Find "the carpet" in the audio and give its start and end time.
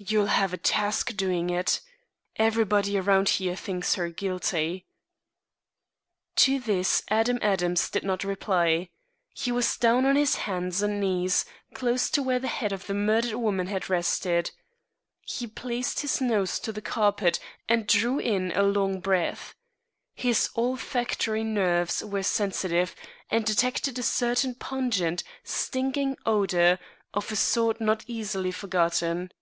16.70-17.40